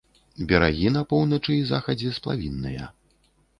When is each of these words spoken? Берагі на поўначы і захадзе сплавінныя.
Берагі 0.51 0.87
на 0.95 1.03
поўначы 1.11 1.51
і 1.59 1.67
захадзе 1.73 2.17
сплавінныя. 2.17 2.91